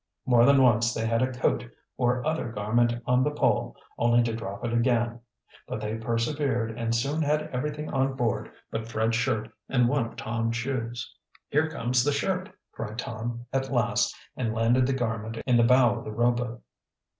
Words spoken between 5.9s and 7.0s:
persevered and